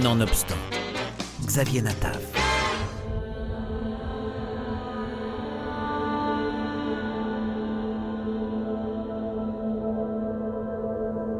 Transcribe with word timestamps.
Nonobstant, 0.00 0.54
Xavier 1.44 1.82
Natav. 1.82 2.18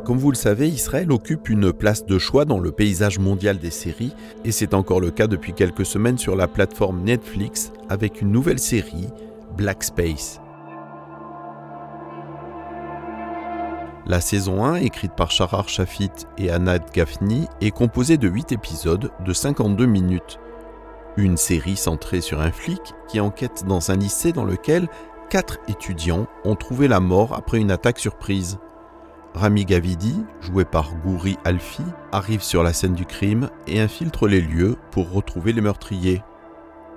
Comme 0.05 0.19
vous 0.19 0.31
le 0.31 0.37
savez, 0.37 0.69
Israël 0.69 1.11
occupe 1.13 1.49
une 1.49 1.73
place 1.73 2.05
de 2.05 2.19
choix 2.19 2.45
dans 2.45 2.59
le 2.59 2.73
paysage 2.73 3.19
mondial 3.19 3.59
des 3.59 3.71
séries, 3.71 4.13
et 4.45 4.53
c'est 4.53 4.75
encore 4.75 5.01
le 5.01 5.11
cas 5.11 5.29
depuis 5.29 5.55
quelques 5.55 5.87
semaines 5.87 6.19
sur 6.19 6.37
la 6.37 6.47
plateforme 6.47 7.03
Netflix 7.05 7.73
avec 7.89 8.21
une 8.21 8.33
nouvelle 8.33 8.59
série, 8.59 9.09
Black 9.57 9.83
Space. 9.83 10.42
La 14.05 14.21
saison 14.21 14.65
1, 14.65 14.77
écrite 14.77 15.13
par 15.13 15.31
Sharar 15.31 15.69
Shafit 15.69 16.11
et 16.37 16.51
Anad 16.51 16.83
Gafni, 16.93 17.47
est 17.61 17.71
composée 17.71 18.17
de 18.17 18.29
8 18.29 18.51
épisodes 18.51 19.13
de 19.25 19.33
52 19.33 19.87
minutes. 19.87 20.41
Une 21.17 21.37
série 21.37 21.77
centrée 21.77 22.21
sur 22.21 22.41
un 22.41 22.51
flic 22.51 22.81
qui 23.07 23.21
enquête 23.21 23.65
dans 23.65 23.93
un 23.93 23.97
lycée 23.97 24.33
dans 24.33 24.45
lequel 24.45 24.89
4 25.31 25.59
étudiants 25.69 26.27
ont 26.45 26.57
trouvé 26.57 26.89
la 26.89 26.99
mort 26.99 27.33
après 27.35 27.59
une 27.59 27.71
attaque 27.71 28.01
surprise. 28.01 28.59
Rami 29.35 29.65
Gavidi, 29.65 30.25
joué 30.41 30.65
par 30.65 30.95
Gouri 30.97 31.39
Alfi, 31.45 31.85
arrive 32.11 32.43
sur 32.43 32.65
la 32.65 32.73
scène 32.73 32.95
du 32.95 33.07
crime 33.07 33.51
et 33.69 33.81
infiltre 33.81 34.27
les 34.27 34.41
lieux 34.41 34.77
pour 34.91 35.13
retrouver 35.13 35.53
les 35.53 35.61
meurtriers. 35.61 36.25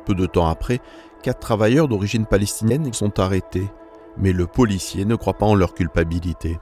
Peu 0.06 0.16
de 0.16 0.26
temps 0.26 0.48
après, 0.48 0.80
quatre 1.22 1.40
travailleurs 1.40 1.88
d'origine 1.88 2.26
palestinienne 2.26 2.92
sont 2.94 3.20
arrêtés, 3.20 3.72
mais 4.18 4.34
le 4.34 4.48
policier 4.48 5.06
ne 5.06 5.16
croit 5.16 5.38
pas 5.38 5.46
en 5.46 5.56
leur 5.56 5.76
culpabilité. 5.76 6.58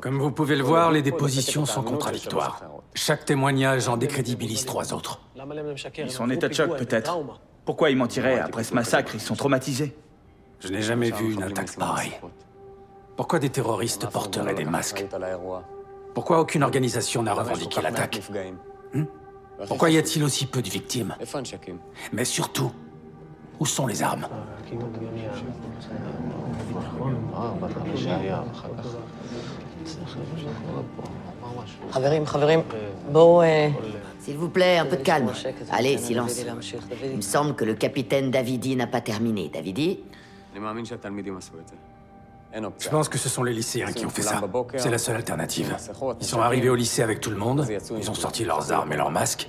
Comme 0.00 0.18
vous 0.18 0.30
pouvez 0.30 0.56
le 0.56 0.62
voir, 0.62 0.92
les 0.92 1.02
dépositions 1.02 1.66
sont 1.66 1.82
contradictoires. 1.82 2.62
Chaque 2.94 3.24
témoignage 3.24 3.88
en 3.88 3.96
décrédibilise 3.96 4.64
trois 4.64 4.92
autres. 4.92 5.20
Ils 5.98 6.10
sont 6.10 6.24
en 6.24 6.30
état 6.30 6.48
de 6.48 6.54
choc, 6.54 6.76
peut-être. 6.76 7.18
Pourquoi 7.64 7.90
ils 7.90 7.96
mentiraient 7.96 8.38
après 8.38 8.64
ce 8.64 8.74
massacre? 8.74 9.14
Ils 9.14 9.20
sont 9.20 9.34
traumatisés. 9.34 9.96
Je 10.60 10.68
n'ai 10.68 10.82
jamais 10.82 11.10
vu 11.10 11.32
une 11.34 11.42
attaque 11.42 11.76
pareille. 11.76 12.12
Pourquoi 13.16 13.38
des 13.38 13.50
terroristes 13.50 14.08
porteraient 14.10 14.54
des 14.54 14.64
masques? 14.64 15.04
Pourquoi 16.14 16.40
aucune 16.40 16.62
organisation 16.62 17.22
n'a 17.22 17.34
revendiqué 17.34 17.80
l'attaque? 17.82 18.22
Hmm? 18.92 19.04
Pourquoi 19.68 19.90
y 19.90 19.98
a-t-il 19.98 20.24
aussi 20.24 20.46
peu 20.46 20.62
de 20.62 20.68
victimes? 20.68 21.14
Mais 22.12 22.24
surtout, 22.24 22.72
où 23.60 23.66
sont 23.66 23.86
les 23.86 24.02
armes 24.02 24.26
S'il 34.20 34.36
vous 34.36 34.48
plaît, 34.48 34.78
un 34.78 34.86
peu 34.86 34.96
de 34.96 35.02
calme. 35.02 35.30
Allez, 35.70 35.98
silence. 35.98 36.42
Il 37.04 37.16
me 37.16 37.20
semble 37.20 37.54
que 37.54 37.64
le 37.64 37.74
capitaine 37.74 38.30
Davidi 38.30 38.74
n'a 38.76 38.86
pas 38.86 39.00
terminé. 39.00 39.48
Davidi 39.48 40.00
je 42.78 42.88
pense 42.88 43.08
que 43.08 43.18
ce 43.18 43.28
sont 43.28 43.42
les 43.42 43.52
lycéens 43.52 43.92
qui 43.92 44.06
ont 44.06 44.10
fait 44.10 44.22
ça. 44.22 44.40
C'est 44.76 44.90
la 44.90 44.98
seule 44.98 45.16
alternative. 45.16 45.76
Ils 46.20 46.26
sont 46.26 46.40
arrivés 46.40 46.68
au 46.68 46.76
lycée 46.76 47.02
avec 47.02 47.20
tout 47.20 47.30
le 47.30 47.36
monde, 47.36 47.66
ils 47.98 48.10
ont 48.10 48.14
sorti 48.14 48.44
leurs 48.44 48.70
armes 48.70 48.92
et 48.92 48.96
leurs 48.96 49.10
masques, 49.10 49.48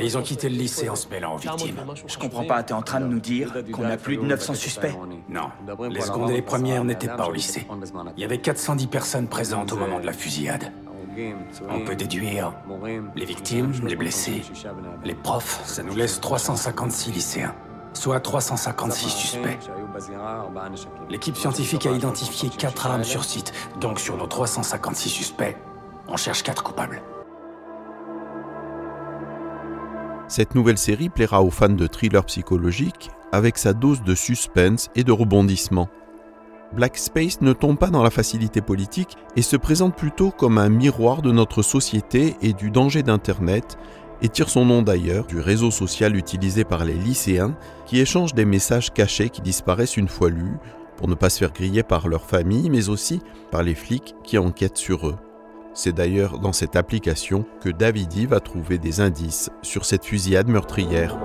et 0.00 0.06
ils 0.06 0.18
ont 0.18 0.22
quitté 0.22 0.48
le 0.48 0.56
lycée 0.56 0.88
en 0.88 0.96
se 0.96 1.08
mêlant 1.08 1.34
aux 1.34 1.38
victimes. 1.38 1.76
Je 2.06 2.18
comprends 2.18 2.44
pas, 2.44 2.62
t'es 2.62 2.72
en 2.72 2.82
train 2.82 3.00
de 3.00 3.06
nous 3.06 3.20
dire 3.20 3.52
qu'on 3.72 3.84
a 3.84 3.96
plus 3.96 4.16
de 4.16 4.22
900 4.22 4.54
suspects 4.54 4.94
Non, 5.28 5.50
les 5.90 6.00
secondes 6.00 6.30
et 6.30 6.34
les 6.34 6.42
premières 6.42 6.84
n'étaient 6.84 7.08
pas 7.08 7.28
au 7.28 7.32
lycée. 7.32 7.66
Il 8.16 8.20
y 8.20 8.24
avait 8.24 8.38
410 8.38 8.86
personnes 8.86 9.28
présentes 9.28 9.72
au 9.72 9.76
moment 9.76 10.00
de 10.00 10.06
la 10.06 10.12
fusillade. 10.12 10.72
On 11.68 11.80
peut 11.80 11.96
déduire 11.96 12.52
les 13.14 13.24
victimes, 13.24 13.72
les 13.86 13.96
blessés, 13.96 14.42
les 15.04 15.14
profs, 15.14 15.60
ça 15.64 15.82
nous 15.82 15.94
laisse 15.94 16.20
356 16.20 17.12
lycéens 17.12 17.54
soit 17.92 18.20
356 18.20 19.08
suspects. 19.08 19.58
L'équipe 21.08 21.36
scientifique 21.36 21.86
a 21.86 21.90
identifié 21.90 22.48
4 22.48 22.86
armes 22.86 23.04
sur 23.04 23.24
site, 23.24 23.52
donc 23.80 23.98
sur 23.98 24.16
nos 24.16 24.28
356 24.28 25.08
suspects, 25.08 25.56
on 26.08 26.16
cherche 26.16 26.44
4 26.44 26.62
coupables. 26.62 27.02
Cette 30.30 30.54
nouvelle 30.54 30.78
série 30.78 31.08
plaira 31.08 31.42
aux 31.42 31.50
fans 31.50 31.68
de 31.68 31.88
thrillers 31.88 32.24
psychologiques 32.24 33.10
avec 33.32 33.58
sa 33.58 33.72
dose 33.72 34.04
de 34.04 34.14
suspense 34.14 34.88
et 34.94 35.02
de 35.02 35.10
rebondissement. 35.10 35.88
Black 36.72 36.98
Space 36.98 37.40
ne 37.40 37.52
tombe 37.52 37.76
pas 37.76 37.90
dans 37.90 38.04
la 38.04 38.10
facilité 38.10 38.60
politique 38.60 39.16
et 39.34 39.42
se 39.42 39.56
présente 39.56 39.96
plutôt 39.96 40.30
comme 40.30 40.58
un 40.58 40.68
miroir 40.68 41.20
de 41.20 41.32
notre 41.32 41.62
société 41.62 42.36
et 42.42 42.52
du 42.52 42.70
danger 42.70 43.02
d'Internet 43.02 43.76
et 44.22 44.28
tire 44.28 44.50
son 44.50 44.64
nom 44.64 44.82
d'ailleurs 44.82 45.26
du 45.26 45.40
réseau 45.40 45.72
social 45.72 46.14
utilisé 46.14 46.62
par 46.62 46.84
les 46.84 46.94
lycéens 46.94 47.56
qui 47.84 47.98
échangent 47.98 48.34
des 48.34 48.44
messages 48.44 48.92
cachés 48.92 49.30
qui 49.30 49.40
disparaissent 49.40 49.96
une 49.96 50.06
fois 50.06 50.30
lus 50.30 50.58
pour 50.96 51.08
ne 51.08 51.16
pas 51.16 51.30
se 51.30 51.38
faire 51.38 51.52
griller 51.52 51.82
par 51.82 52.06
leur 52.06 52.24
famille 52.24 52.70
mais 52.70 52.88
aussi 52.88 53.20
par 53.50 53.64
les 53.64 53.74
flics 53.74 54.14
qui 54.22 54.38
enquêtent 54.38 54.78
sur 54.78 55.08
eux. 55.08 55.16
C'est 55.72 55.92
d'ailleurs 55.92 56.38
dans 56.38 56.52
cette 56.52 56.74
application 56.74 57.44
que 57.60 57.68
Davidi 57.68 58.26
va 58.26 58.40
trouver 58.40 58.78
des 58.78 59.00
indices 59.00 59.50
sur 59.62 59.84
cette 59.84 60.04
fusillade 60.04 60.48
meurtrière. 60.48 61.16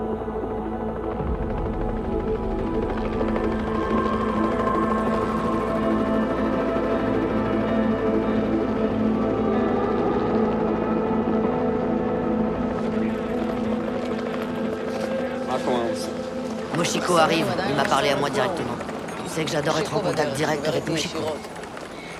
Moshiko 16.77 17.17
arrive, 17.17 17.45
il 17.69 17.75
m'a 17.75 17.83
parlé 17.83 18.09
à 18.09 18.15
moi 18.15 18.29
directement. 18.29 18.75
Tu 19.23 19.31
sais 19.31 19.43
que 19.43 19.51
j'adore 19.51 19.79
être 19.79 19.95
en 19.95 20.01
contact 20.01 20.35
direct 20.35 20.67
avec 20.67 20.87
Moshiko. 20.87 21.19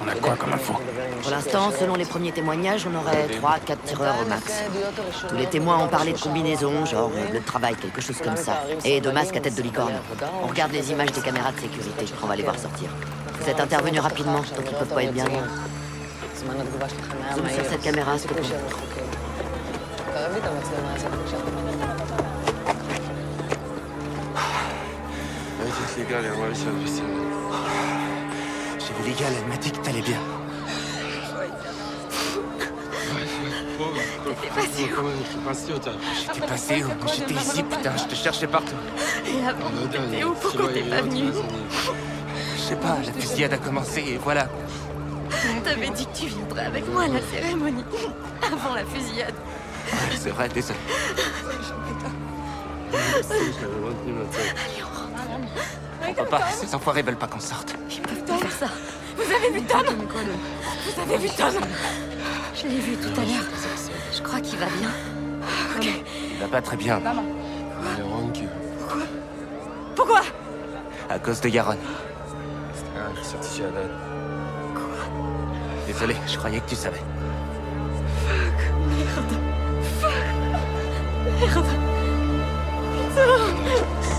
On 0.01 0.07
a 0.07 0.15
quoi 0.15 0.35
comme 0.35 0.53
info? 0.53 0.73
Pour 1.21 1.31
l'instant, 1.31 1.71
selon 1.71 1.95
les 1.95 2.05
premiers 2.05 2.31
témoignages, 2.31 2.85
on 2.91 2.95
aurait 2.95 3.27
3-4 3.27 3.77
tireurs 3.85 4.15
au 4.23 4.27
max. 4.27 4.63
Tous 5.27 5.35
les 5.35 5.47
témoins 5.47 5.77
ont 5.79 5.87
parlé 5.87 6.13
de 6.13 6.19
combinaisons, 6.19 6.85
genre 6.85 7.11
de 7.33 7.39
travail, 7.39 7.75
quelque 7.75 8.01
chose 8.01 8.17
comme 8.23 8.35
ça. 8.35 8.63
Et 8.83 8.99
de 9.01 9.09
masques 9.11 9.37
à 9.37 9.39
tête 9.39 9.55
de 9.55 9.61
licorne. 9.61 9.93
On 10.43 10.47
regarde 10.47 10.71
les 10.71 10.91
images 10.91 11.11
des 11.11 11.21
caméras 11.21 11.51
de 11.51 11.59
sécurité, 11.59 12.05
on 12.21 12.27
va 12.27 12.35
les 12.35 12.43
voir 12.43 12.59
sortir. 12.59 12.89
Vous 13.39 13.49
êtes 13.49 13.59
intervenu 13.59 13.99
rapidement, 13.99 14.39
donc 14.39 14.65
ils 14.69 14.77
peuvent 14.77 14.93
pas 14.93 15.03
être 15.03 15.13
bien 15.13 15.25
loin. 15.25 15.43
Zoom 17.35 17.49
sur 17.49 17.65
cette 17.65 17.81
caméra, 17.81 18.17
s'il 18.17 18.29
te 18.29 18.33
plaît. 18.33 18.43
Légal, 29.03 29.33
elle 29.37 29.47
m'a 29.47 29.57
dit 29.57 29.71
que 29.71 29.77
t'allais 29.77 30.01
bien. 30.01 30.19
T'étais 34.23 34.47
passé 34.55 34.83
où 34.83 35.83
J'étais 36.33 36.47
passé 36.47 36.83
où 36.83 37.07
J'étais 37.13 37.33
ici, 37.33 37.63
putain, 37.63 37.97
je 37.97 38.03
te 38.05 38.15
cherchais 38.15 38.47
partout. 38.47 38.75
Et 39.27 39.45
avant, 39.45 39.69
t'étais 39.91 40.23
où 40.23 40.33
Pourquoi 40.33 40.69
t'es 40.69 40.81
pas 40.81 41.01
venu 41.01 41.25
Je 42.55 42.61
sais 42.61 42.75
pas, 42.75 42.97
la 43.05 43.11
fusillade 43.13 43.53
a 43.53 43.57
commencé 43.57 44.01
et 44.01 44.17
voilà. 44.17 44.47
T'avais 45.63 45.89
dit 45.89 46.05
que 46.05 46.17
tu 46.17 46.25
viendrais 46.27 46.65
avec 46.65 46.87
moi 46.91 47.03
à 47.03 47.07
la 47.07 47.21
cérémonie, 47.21 47.83
avant 48.41 48.73
la 48.75 48.85
fusillade. 48.85 49.33
C'est 50.17 50.29
vrai, 50.29 50.49
désolé. 50.49 50.79
Allez, 52.93 54.83
on 56.07 56.13
peut 56.13 56.25
pas, 56.25 56.41
ces 56.51 56.73
enfoirés 56.75 57.01
veulent 57.01 57.15
pas 57.15 57.27
qu'on 57.27 57.39
sorte. 57.39 57.75
Ils 57.89 58.01
peuvent 58.01 58.25
pas 58.25 58.37
faire 58.37 58.51
ça. 58.51 58.67
Vous 59.15 59.23
avez 59.23 59.51
vu 59.51 59.61
Tom 59.63 59.83
Vous 59.85 61.01
avez 61.01 61.17
vu 61.17 61.29
Tom 61.29 61.53
Je 62.53 62.67
l'ai 62.67 62.79
vu 62.79 62.97
tout 62.97 63.19
à 63.19 63.23
l'heure. 63.23 63.45
Je 64.13 64.21
crois 64.21 64.39
qu'il 64.39 64.57
va 64.59 64.65
bien. 64.65 64.89
Ok. 65.77 65.87
Il 66.31 66.37
va 66.39 66.47
pas 66.47 66.61
très 66.61 66.77
bien. 66.77 67.01
Pourquoi 69.95 70.21
À 71.09 71.19
cause 71.19 71.41
de 71.41 71.49
Yaron. 71.49 71.77
Désolé, 75.87 76.15
je 76.27 76.37
croyais 76.37 76.59
que 76.59 76.69
tu 76.69 76.75
savais. 76.75 77.01
Merde. 78.89 79.33
Fuck. 80.01 80.11
Merde. 81.39 81.65
Putain. 83.15 84.14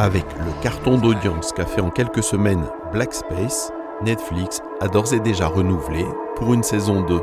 Avec 0.00 0.24
le 0.38 0.62
carton 0.62 0.96
d'audience 0.96 1.52
qu'a 1.52 1.66
fait 1.66 1.82
en 1.82 1.90
quelques 1.90 2.22
semaines 2.22 2.64
Black 2.90 3.12
Space, 3.12 3.70
Netflix 4.02 4.62
a 4.80 4.88
d'ores 4.88 5.12
et 5.12 5.20
déjà 5.20 5.46
renouvelé 5.46 6.06
pour 6.36 6.54
une 6.54 6.62
saison 6.62 7.02
2. 7.02 7.20